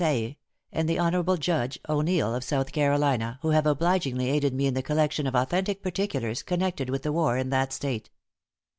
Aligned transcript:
Saye, 0.03 0.35
and 0.73 0.89
the 0.89 0.97
Hon. 0.97 1.35
Judge 1.39 1.77
O'Neall, 1.87 2.33
of 2.33 2.43
South 2.43 2.71
Carolina, 2.71 3.37
who 3.43 3.49
have 3.49 3.67
obligingly 3.67 4.31
aided 4.31 4.51
me 4.51 4.65
in 4.65 4.73
the 4.73 4.81
collection 4.81 5.27
of 5.27 5.35
authentic 5.35 5.83
particulars 5.83 6.41
connected 6.41 6.89
with 6.89 7.03
the 7.03 7.13
war 7.13 7.37
in 7.37 7.51
that 7.51 7.71
State. 7.71 8.09